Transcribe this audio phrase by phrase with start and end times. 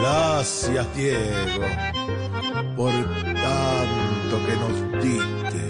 [0.00, 1.64] Gracias, Diego,
[2.76, 5.62] por tanto que nos diste.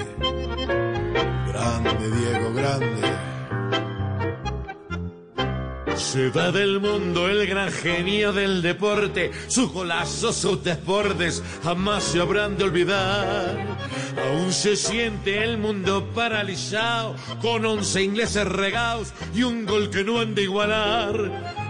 [1.49, 3.30] Grande, Diego, grande.
[6.01, 12.21] Se va del mundo el gran genio del deporte, sus golazos, sus desbordes jamás se
[12.21, 13.57] habrán de olvidar.
[14.27, 20.19] Aún se siente el mundo paralizado, con once ingleses regados y un gol que no
[20.19, 21.15] han de igualar.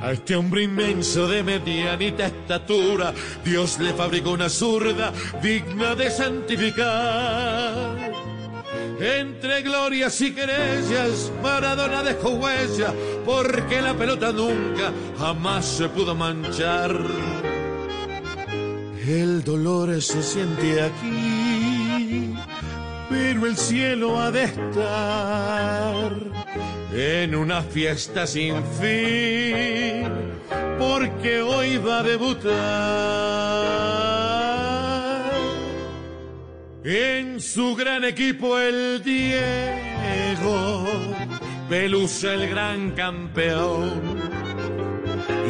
[0.01, 3.13] A este hombre inmenso de medianita estatura,
[3.45, 5.13] Dios le fabricó una zurda
[5.43, 8.20] digna de santificar.
[9.01, 12.93] Entre glorias y querellas, Maradona dejó huella,
[13.25, 16.95] porque la pelota nunca, jamás se pudo manchar.
[19.07, 22.35] El dolor se siente aquí,
[23.09, 26.13] pero el cielo ha de estar
[26.93, 30.13] en una fiesta sin fin,
[30.79, 32.51] porque hoy va a debutar.
[36.83, 40.87] En su gran equipo el Diego,
[41.69, 44.01] Pelusa el gran campeón.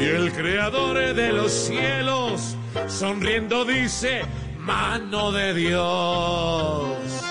[0.01, 2.57] Y el creador de los cielos,
[2.89, 4.23] sonriendo dice,
[4.59, 7.30] mano de Dios.